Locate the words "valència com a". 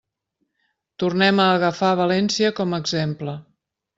2.01-2.83